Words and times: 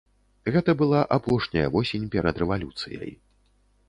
Гэта 0.53 0.73
была 0.79 1.01
апошняя 1.17 1.67
восень 1.75 2.07
перад 2.15 2.39
рэвалюцыяй. 2.45 3.13